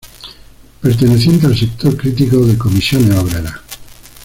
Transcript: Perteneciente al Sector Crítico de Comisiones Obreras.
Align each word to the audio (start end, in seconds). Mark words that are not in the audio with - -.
Perteneciente 0.81 1.45
al 1.45 1.55
Sector 1.55 1.95
Crítico 1.95 2.43
de 2.43 2.57
Comisiones 2.57 3.15
Obreras. 3.19 3.59